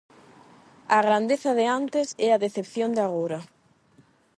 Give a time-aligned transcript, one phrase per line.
[0.97, 3.39] A grandeza de antes é a decepción de agora.